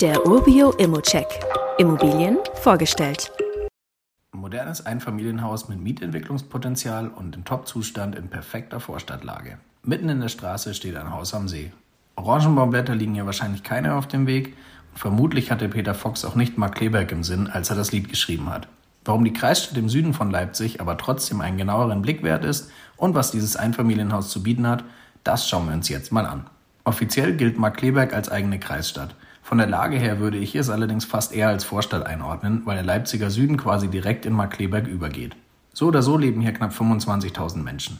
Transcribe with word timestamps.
Der 0.00 0.24
Urbio 0.24 0.70
Immocheck. 0.78 1.26
Immobilien 1.76 2.38
vorgestellt. 2.62 3.32
Modernes 4.30 4.86
Einfamilienhaus 4.86 5.68
mit 5.68 5.80
Mietentwicklungspotenzial 5.80 7.08
und 7.08 7.34
in 7.34 7.44
Top-Zustand 7.44 8.14
in 8.14 8.28
perfekter 8.28 8.78
Vorstadtlage. 8.78 9.58
Mitten 9.82 10.08
in 10.08 10.20
der 10.20 10.28
Straße 10.28 10.72
steht 10.74 10.94
ein 10.94 11.12
Haus 11.12 11.34
am 11.34 11.48
See. 11.48 11.72
Orangenbaumblätter 12.14 12.94
liegen 12.94 13.14
hier 13.14 13.26
wahrscheinlich 13.26 13.64
keine 13.64 13.96
auf 13.96 14.06
dem 14.06 14.28
Weg 14.28 14.56
und 14.92 15.00
vermutlich 15.00 15.50
hatte 15.50 15.68
Peter 15.68 15.96
Fox 15.96 16.24
auch 16.24 16.36
nicht 16.36 16.56
Mark 16.58 16.76
Kleberg 16.76 17.10
im 17.10 17.24
Sinn, 17.24 17.48
als 17.48 17.70
er 17.70 17.74
das 17.74 17.90
Lied 17.90 18.08
geschrieben 18.08 18.50
hat. 18.50 18.68
Warum 19.04 19.24
die 19.24 19.32
Kreisstadt 19.32 19.78
im 19.78 19.88
Süden 19.88 20.14
von 20.14 20.30
Leipzig 20.30 20.80
aber 20.80 20.96
trotzdem 20.96 21.40
einen 21.40 21.58
genaueren 21.58 22.02
Blick 22.02 22.22
wert 22.22 22.44
ist 22.44 22.70
und 22.96 23.16
was 23.16 23.32
dieses 23.32 23.56
Einfamilienhaus 23.56 24.30
zu 24.30 24.44
bieten 24.44 24.68
hat, 24.68 24.84
das 25.24 25.48
schauen 25.48 25.66
wir 25.66 25.74
uns 25.74 25.88
jetzt 25.88 26.12
mal 26.12 26.24
an. 26.24 26.46
Offiziell 26.84 27.34
gilt 27.34 27.58
Markkleeberg 27.58 28.14
als 28.14 28.28
eigene 28.28 28.60
Kreisstadt. 28.60 29.16
Von 29.48 29.56
der 29.56 29.66
Lage 29.66 29.96
her 29.96 30.20
würde 30.20 30.36
ich 30.36 30.54
es 30.54 30.68
allerdings 30.68 31.06
fast 31.06 31.34
eher 31.34 31.48
als 31.48 31.64
Vorstadt 31.64 32.04
einordnen, 32.04 32.60
weil 32.66 32.74
der 32.74 32.84
Leipziger 32.84 33.30
Süden 33.30 33.56
quasi 33.56 33.88
direkt 33.88 34.26
in 34.26 34.34
Markkleeberg 34.34 34.86
übergeht. 34.86 35.36
So 35.72 35.86
oder 35.86 36.02
so 36.02 36.18
leben 36.18 36.42
hier 36.42 36.52
knapp 36.52 36.72
25.000 36.72 37.62
Menschen. 37.62 37.98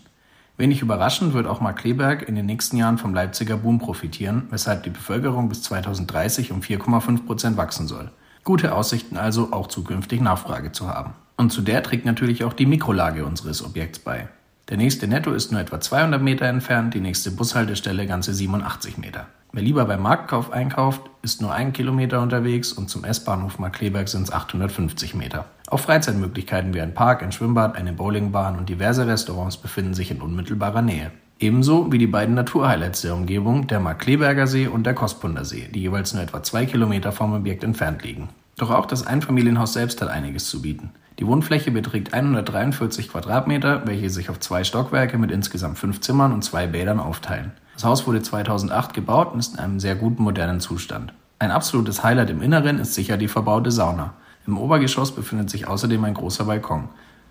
Wenig 0.59 0.83
überraschend 0.83 1.33
wird 1.33 1.47
auch 1.47 1.63
Markkleeberg 1.63 2.29
in 2.29 2.35
den 2.35 2.45
nächsten 2.45 2.77
Jahren 2.77 2.99
vom 2.99 3.15
Leipziger 3.15 3.57
Boom 3.57 3.79
profitieren, 3.79 4.43
weshalb 4.51 4.83
die 4.83 4.91
Bevölkerung 4.91 5.49
bis 5.49 5.63
2030 5.63 6.53
um 6.53 6.61
4,5 6.61 7.25
Prozent 7.25 7.57
wachsen 7.57 7.89
soll. 7.89 8.11
Gute 8.45 8.75
Aussichten 8.75 9.17
also, 9.17 9.51
auch 9.51 9.69
zukünftig 9.69 10.21
Nachfrage 10.21 10.73
zu 10.73 10.87
haben. 10.87 11.15
Und 11.39 11.51
zu 11.51 11.63
der 11.63 11.83
trägt 11.83 12.05
natürlich 12.05 12.45
auch 12.45 12.53
die 12.53 12.67
Mikrolage 12.67 13.25
unseres 13.25 13.65
Objekts 13.65 14.01
bei. 14.01 14.29
Der 14.69 14.77
nächste 14.77 15.09
Netto 15.09 15.33
ist 15.33 15.51
nur 15.51 15.63
etwa 15.63 15.81
200 15.81 16.21
Meter 16.21 16.45
entfernt, 16.45 16.93
die 16.93 17.01
nächste 17.01 17.31
Bushaltestelle 17.31 18.07
ganze 18.07 18.35
87 18.35 18.99
Meter. 18.99 19.29
Wer 19.59 19.65
lieber 19.65 19.87
beim 19.87 20.03
Marktkauf 20.03 20.53
einkauft, 20.53 21.01
ist 21.21 21.43
nur 21.43 21.53
einen 21.53 21.73
Kilometer 21.73 22.23
unterwegs 22.23 22.73
und 22.73 22.89
zum 22.89 23.03
S-Bahnhof 23.03 23.59
Markkleeberg 23.59 24.09
sind 24.09 24.23
es 24.23 24.33
850 24.33 25.17
Meter. 25.17 25.47
Auch 25.67 25.81
Freizeitmöglichkeiten 25.81 26.75
wie 26.75 26.81
ein 26.81 26.95
Park, 26.95 27.25
ein 27.25 27.33
Schwimmbad, 27.33 27.75
eine 27.75 27.93
Bowlingbahn 27.93 28.57
und 28.57 28.69
diverse 28.69 29.09
Restaurants 29.09 29.57
befinden 29.57 29.95
sich 29.95 30.13
in 30.13 30.23
unmittelbarer 30.23 30.81
Nähe. 30.81 31.11
Ebenso 31.41 31.91
wie 31.91 31.99
die 31.99 32.07
beiden 32.07 32.37
Naturhighlights 32.37 33.01
der 33.01 33.17
Umgebung, 33.17 33.67
der 33.67 33.81
Markkleeberger 33.81 34.47
See 34.47 34.69
und 34.69 34.87
der 34.87 34.95
Kospunder 34.95 35.45
See, 35.45 35.69
die 35.75 35.81
jeweils 35.81 36.15
nur 36.15 36.23
etwa 36.23 36.41
zwei 36.45 36.65
Kilometer 36.65 37.11
vom 37.11 37.33
Objekt 37.33 37.65
entfernt 37.65 38.05
liegen. 38.05 38.29
Doch 38.59 38.71
auch 38.71 38.87
das 38.87 39.09
Einfamilienhaus 39.09 39.73
selbst 39.73 40.01
hat 40.01 40.09
einiges 40.09 40.49
zu 40.49 40.63
bieten. 40.63 40.91
Die 41.19 41.27
Wohnfläche 41.27 41.73
beträgt 41.73 42.15
143 42.15 43.09
Quadratmeter, 43.09 43.83
welche 43.87 44.09
sich 44.09 44.31
auf 44.31 44.39
zwei 44.39 44.63
Stockwerke 44.63 45.19
mit 45.19 45.33
insgesamt 45.33 45.79
fünf 45.79 46.01
Zimmern 46.01 46.33
und 46.33 46.45
zwei 46.45 46.69
Bädern 46.69 47.01
aufteilen. 47.01 47.51
Das 47.79 47.85
Haus 47.85 48.09
wurde 48.09 48.21
2008 48.21 48.93
gebaut 48.93 49.33
und 49.33 49.39
ist 49.39 49.55
in 49.55 49.61
einem 49.61 49.79
sehr 49.79 49.95
guten 49.95 50.25
modernen 50.25 50.59
Zustand. 50.59 51.13
Ein 51.39 51.53
absolutes 51.53 52.03
Highlight 52.03 52.29
im 52.29 52.43
Inneren 52.43 52.81
ist 52.81 52.95
sicher 52.95 53.17
die 53.17 53.29
verbaute 53.29 53.71
Sauna. 53.71 54.15
Im 54.49 54.59
Obergeschoss 54.59 55.13
befindet 55.13 55.49
sich 55.49 55.69
außerdem 55.69 56.03
ein 56.03 56.15
großer 56.15 56.43
Balkon. 56.43 56.89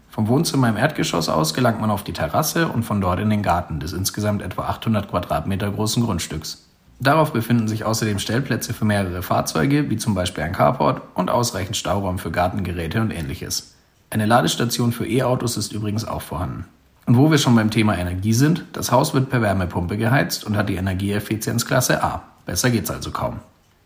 Vom 0.10 0.30
Wohnzimmer 0.30 0.70
im 0.70 0.78
Erdgeschoss 0.78 1.28
aus 1.28 1.54
gelangt 1.54 1.82
man 1.82 1.92
auf 1.92 2.06
die 2.06 2.14
Terrasse 2.14 2.70
und 2.70 2.84
von 2.84 3.02
dort 3.02 3.20
in 3.20 3.30
den 3.30 3.44
Garten 3.44 3.82
des 3.82 3.92
insgesamt 3.92 4.42
etwa 4.42 4.70
800 4.70 5.10
Quadratmeter 5.10 5.70
großen 5.70 6.02
Grundstücks. 6.02 6.66
Darauf 7.02 7.34
befinden 7.34 7.68
sich 7.68 7.84
außerdem 7.84 8.18
Stellplätze 8.18 8.74
für 8.74 8.86
mehrere 8.86 9.24
Fahrzeuge, 9.24 9.90
wie 9.90 9.98
zum 9.98 10.16
Beispiel 10.16 10.46
ein 10.46 10.54
Carport 10.54 11.02
und 11.14 11.30
ausreichend 11.30 11.76
Stauraum 11.76 12.20
für 12.20 12.32
Gartengeräte 12.32 13.02
und 13.02 13.12
ähnliches. 13.12 13.76
Eine 14.12 14.26
Ladestation 14.26 14.94
für 14.94 15.06
E-Autos 15.06 15.58
ist 15.58 15.74
übrigens 15.74 16.06
auch 16.06 16.22
vorhanden. 16.22 16.68
Und 17.08 17.16
wo 17.16 17.32
wir 17.32 17.38
schon 17.38 17.56
beim 17.56 17.72
Thema 17.72 17.98
Energie 17.98 18.34
sind, 18.34 18.66
das 18.74 18.92
Haus 18.92 19.14
wird 19.14 19.30
per 19.30 19.42
Wärmepumpe 19.42 19.96
geheizt 19.96 20.44
und 20.44 20.58
hat 20.58 20.68
die 20.68 20.76
Energieeffizienzklasse 20.76 22.04
A. 22.04 22.24
Besser 22.46 22.70
geht's 22.70 22.92
also 22.92 23.12
kaum. 23.12 23.40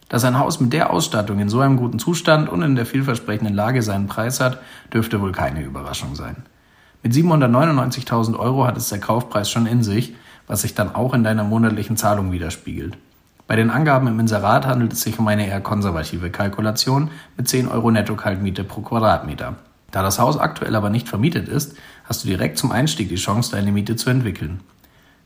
Dass 0.09 0.25
ein 0.25 0.39
Haus 0.39 0.59
mit 0.59 0.73
der 0.73 0.89
Ausstattung 0.89 1.39
in 1.39 1.47
so 1.47 1.59
einem 1.59 1.78
guten 1.78 2.00
Zustand 2.00 2.50
und 2.50 2.63
in 2.63 2.75
der 2.75 2.88
vielversprechenden 2.88 3.53
Lage 3.53 3.83
seinen 3.83 4.08
Preis 4.08 4.39
hat, 4.39 4.58
dürfte 4.91 5.22
wohl 5.22 5.31
keine 5.33 5.61
Überraschung 5.61 6.16
sein. 6.16 6.38
Mit 7.03 7.13
799.000 7.13 8.39
Euro 8.39 8.66
hat 8.66 8.75
es 8.75 8.90
der 8.90 9.00
Kaufpreis 9.00 9.51
schon 9.51 9.68
in 9.68 9.84
sich, 9.84 10.16
was 10.47 10.63
sich 10.63 10.74
dann 10.74 10.95
auch 10.95 11.13
in 11.13 11.24
deiner 11.24 11.44
monatlichen 11.44 11.97
Zahlung 11.97 12.31
widerspiegelt. 12.31 12.97
Bei 13.45 13.56
den 13.56 13.69
Angaben 13.69 14.07
im 14.07 14.19
Inserat 14.19 14.66
handelt 14.66 14.94
es 14.94 15.01
sich 15.01 15.19
um 15.19 15.28
eine 15.28 15.47
eher 15.47 15.62
konservative 15.62 16.31
Kalkulation 16.31 17.12
mit 17.38 17.47
10 17.47 17.68
Euro 17.68 17.91
Netto-Kaltmiete 17.91 18.63
pro 18.63 18.81
Quadratmeter. 18.81 19.57
Da 19.91 20.02
das 20.02 20.19
Haus 20.19 20.38
aktuell 20.38 20.75
aber 20.75 20.90
nicht 20.90 21.07
vermietet 21.07 21.47
ist, 21.47 21.75
hast 22.06 22.24
du 22.24 22.28
direkt 22.28 22.57
zum 22.57 22.72
Einstieg 22.72 23.09
die 23.09 23.16
Chance, 23.16 23.52
deine 23.52 23.72
Miete 23.72 23.96
zu 23.96 24.09
entwickeln. 24.09 24.62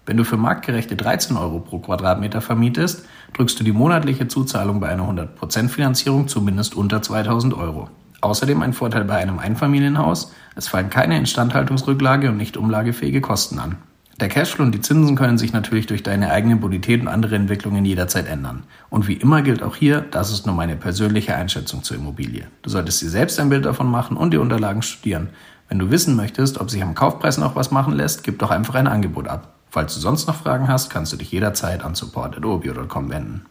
Wenn 0.06 0.18
du 0.18 0.24
für 0.24 0.38
marktgerechte 0.38 0.96
13 0.96 1.36
Euro 1.38 1.60
pro 1.60 1.80
Quadratmeter 1.80 2.42
vermietest, 2.42 3.06
drückst 3.34 3.60
du 3.60 3.64
die 3.64 3.72
monatliche 3.72 4.28
Zuzahlung 4.28 4.80
bei 4.80 4.90
einer 4.90 5.04
100% 5.04 5.70
Finanzierung 5.70 6.28
zumindest 6.28 6.76
unter 6.76 7.02
2000 7.02 7.56
Euro. 7.56 7.90
Außerdem 8.22 8.62
ein 8.62 8.74
Vorteil 8.74 9.04
bei 9.04 9.18
einem 9.18 9.40
Einfamilienhaus, 9.40 10.32
es 10.56 10.68
fallen 10.68 10.90
keine 10.90 11.18
Instandhaltungsrücklage 11.18 12.30
und 12.30 12.38
nicht 12.38 12.58
umlagefähige 12.58 13.22
Kosten 13.22 13.60
an. 13.60 13.78
Der 14.22 14.30
Cashflow 14.30 14.64
und 14.64 14.72
die 14.72 14.80
Zinsen 14.80 15.18
können 15.18 15.38
sich 15.38 15.52
natürlich 15.52 15.88
durch 15.88 16.02
deine 16.02 16.32
eigene 16.32 16.56
Bonität 16.56 17.02
und 17.02 17.10
andere 17.10 17.36
Entwicklungen 17.36 17.84
jederzeit 17.84 18.28
ändern. 18.28 18.64
Und 18.90 19.10
wie 19.10 19.16
immer 19.16 19.42
gilt 19.42 19.62
auch 19.62 19.76
hier, 19.76 20.00
das 20.00 20.32
ist 20.32 20.46
nur 20.46 20.56
meine 20.56 20.78
persönliche 20.78 21.36
Einschätzung 21.36 21.84
zur 21.84 21.98
Immobilie. 21.98 22.48
Du 22.62 22.70
solltest 22.70 23.02
dir 23.02 23.10
selbst 23.10 23.40
ein 23.42 23.50
Bild 23.50 23.66
davon 23.66 23.92
machen 23.92 24.16
und 24.16 24.32
die 24.32 24.38
Unterlagen 24.38 24.84
studieren. 24.84 25.30
Wenn 25.68 25.80
du 25.80 25.92
wissen 25.92 26.16
möchtest, 26.16 26.62
ob 26.62 26.70
sich 26.70 26.82
am 26.82 26.96
Kaufpreis 26.96 27.38
noch 27.38 27.58
was 27.58 27.72
machen 27.72 27.94
lässt, 27.94 28.24
gib 28.24 28.40
doch 28.40 28.52
einfach 28.52 28.76
ein 28.76 28.88
Angebot 28.88 29.28
ab. 29.28 29.54
Falls 29.70 29.94
du 29.94 30.00
sonst 30.00 30.28
noch 30.28 30.36
Fragen 30.36 30.70
hast, 30.70 30.90
kannst 30.90 31.12
du 31.12 31.18
dich 31.18 31.32
jederzeit 31.34 31.84
an 31.84 31.96
support.obio.com 31.96 33.10
wenden. 33.10 33.46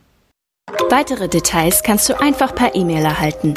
Weitere 0.89 1.29
Details 1.29 1.83
kannst 1.83 2.09
du 2.09 2.19
einfach 2.19 2.55
per 2.55 2.75
E-Mail 2.75 3.05
erhalten. 3.05 3.55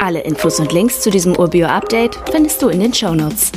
Alle 0.00 0.20
Infos 0.20 0.58
und 0.58 0.72
Links 0.72 1.00
zu 1.02 1.10
diesem 1.10 1.36
Urbio-Update 1.36 2.18
findest 2.32 2.62
du 2.62 2.68
in 2.68 2.80
den 2.80 2.94
Show 2.94 3.14
Notes. 3.14 3.52